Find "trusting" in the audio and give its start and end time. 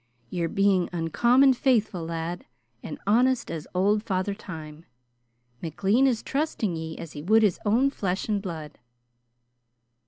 6.23-6.75